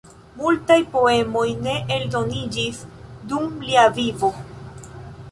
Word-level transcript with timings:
Multaj 0.35 0.75
poemoj 0.93 1.43
ne 1.65 1.75
eldoniĝis 1.97 2.79
dum 3.33 3.45
lia 3.67 3.83
vivo. 3.99 4.31